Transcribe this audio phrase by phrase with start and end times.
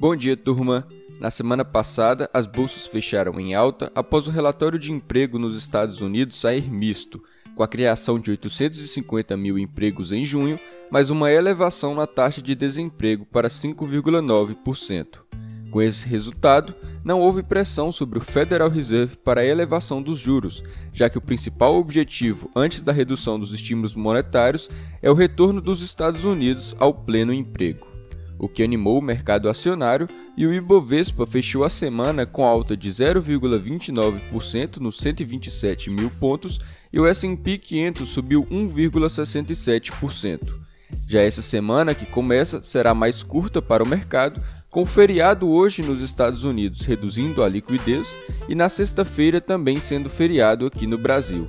[0.00, 0.88] Bom dia, turma!
[1.20, 6.00] Na semana passada, as bolsas fecharam em alta após o relatório de emprego nos Estados
[6.00, 7.22] Unidos sair misto,
[7.54, 10.58] com a criação de 850 mil empregos em junho,
[10.90, 15.18] mas uma elevação na taxa de desemprego para 5,9%.
[15.70, 16.74] Com esse resultado,
[17.04, 20.64] não houve pressão sobre o Federal Reserve para a elevação dos juros,
[20.94, 24.70] já que o principal objetivo antes da redução dos estímulos monetários
[25.02, 27.89] é o retorno dos Estados Unidos ao pleno emprego
[28.40, 32.88] o que animou o mercado acionário e o Ibovespa fechou a semana com alta de
[32.88, 36.58] 0,29% nos 127 mil pontos
[36.90, 40.58] e o S&P 500 subiu 1,67%.
[41.06, 46.00] Já essa semana que começa será mais curta para o mercado, com feriado hoje nos
[46.00, 48.16] Estados Unidos reduzindo a liquidez
[48.48, 51.46] e na sexta-feira também sendo feriado aqui no Brasil.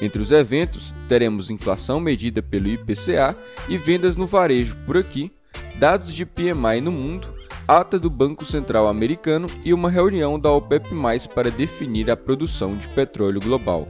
[0.00, 3.36] Entre os eventos, teremos inflação medida pelo IPCA
[3.68, 5.30] e vendas no varejo por aqui,
[5.78, 7.28] dados de PMI no mundo,
[7.66, 10.88] ata do Banco Central Americano e uma reunião da OPEP+,
[11.34, 13.88] para definir a produção de petróleo global.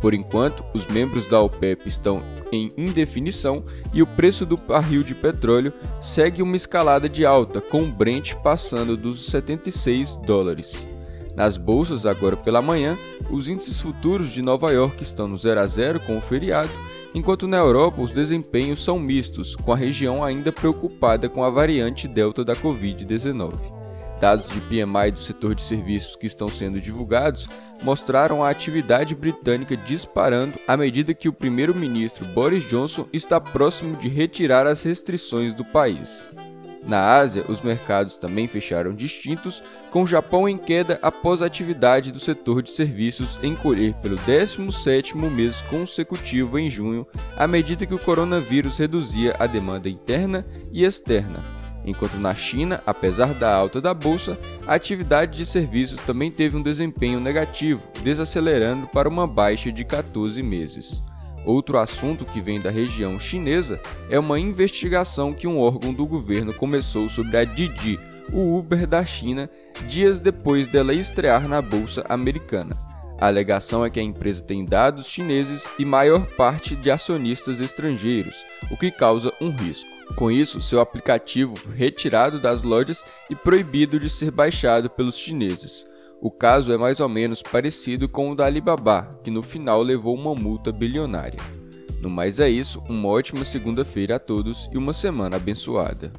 [0.00, 2.22] Por enquanto, os membros da OPEP estão
[2.52, 7.82] em indefinição e o preço do barril de petróleo segue uma escalada de alta, com
[7.82, 10.86] o Brent passando dos 76 dólares.
[11.36, 12.96] Nas bolsas, agora pela manhã,
[13.30, 16.70] os índices futuros de Nova York estão no 0 a 0 com o feriado
[17.14, 22.08] enquanto na Europa os desempenhos são mistos, com a região ainda preocupada com a variante
[22.08, 23.54] Delta da Covid-19.
[24.20, 27.48] Dados de PMI do setor de serviços que estão sendo divulgados
[27.82, 34.08] mostraram a atividade britânica disparando à medida que o primeiro-ministro Boris Johnson está próximo de
[34.08, 36.26] retirar as restrições do país.
[36.86, 42.12] Na Ásia, os mercados também fecharam distintos, com o Japão em queda após a atividade
[42.12, 47.98] do setor de serviços encolher pelo 17º mês consecutivo em junho, à medida que o
[47.98, 51.40] coronavírus reduzia a demanda interna e externa.
[51.86, 56.62] Enquanto na China, apesar da alta da bolsa, a atividade de serviços também teve um
[56.62, 61.02] desempenho negativo, desacelerando para uma baixa de 14 meses.
[61.44, 66.54] Outro assunto que vem da região chinesa é uma investigação que um órgão do governo
[66.54, 67.98] começou sobre a Didi,
[68.32, 69.50] o Uber da China,
[69.86, 72.74] dias depois dela estrear na bolsa americana.
[73.20, 78.34] A alegação é que a empresa tem dados chineses e maior parte de acionistas estrangeiros,
[78.70, 79.88] o que causa um risco.
[80.16, 85.86] Com isso, seu aplicativo foi retirado das lojas e proibido de ser baixado pelos chineses.
[86.20, 90.14] O caso é mais ou menos parecido com o da Alibaba, que no final levou
[90.14, 91.38] uma multa bilionária.
[92.00, 96.12] No mais é isso, uma ótima segunda-feira a todos e uma semana abençoada.